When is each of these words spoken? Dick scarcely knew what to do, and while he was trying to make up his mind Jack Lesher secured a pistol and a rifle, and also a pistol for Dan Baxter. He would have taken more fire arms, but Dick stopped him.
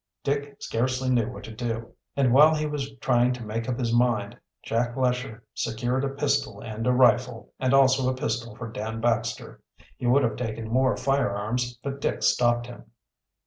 Dick 0.23 0.55
scarcely 0.59 1.11
knew 1.11 1.31
what 1.31 1.43
to 1.43 1.51
do, 1.53 1.93
and 2.15 2.33
while 2.33 2.55
he 2.55 2.65
was 2.65 2.95
trying 2.97 3.33
to 3.33 3.43
make 3.45 3.69
up 3.69 3.77
his 3.77 3.93
mind 3.93 4.35
Jack 4.63 4.97
Lesher 4.97 5.43
secured 5.53 6.03
a 6.03 6.09
pistol 6.09 6.59
and 6.59 6.87
a 6.87 6.91
rifle, 6.91 7.53
and 7.59 7.71
also 7.71 8.09
a 8.09 8.15
pistol 8.15 8.55
for 8.55 8.71
Dan 8.71 8.99
Baxter. 8.99 9.61
He 9.97 10.07
would 10.07 10.23
have 10.23 10.37
taken 10.37 10.67
more 10.73 10.97
fire 10.97 11.29
arms, 11.35 11.77
but 11.83 12.01
Dick 12.01 12.23
stopped 12.23 12.65
him. 12.65 12.85